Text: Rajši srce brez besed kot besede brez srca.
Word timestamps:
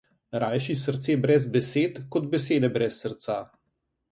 Rajši 0.43 0.75
srce 0.83 1.17
brez 1.27 1.45
besed 1.57 1.99
kot 2.17 2.27
besede 2.35 2.73
brez 2.79 2.99
srca. 3.05 3.37